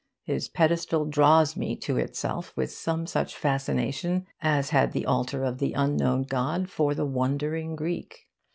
His 0.23 0.49
pedestal 0.49 1.05
draws 1.05 1.55
me 1.55 1.75
to 1.75 1.97
itself 1.97 2.57
with 2.57 2.71
some 2.71 3.05
such 3.05 3.35
fascination 3.37 4.25
as 4.41 4.71
had 4.71 4.93
the 4.93 5.05
altar 5.05 5.43
of 5.43 5.59
the 5.59 5.73
unknown 5.73 6.23
god 6.23 6.71
for 6.71 6.95
the 6.95 7.05
wondering 7.05 7.75
Greek. 7.75 8.25